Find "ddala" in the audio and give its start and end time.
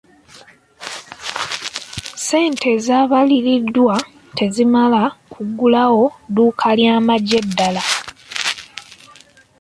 7.47-7.83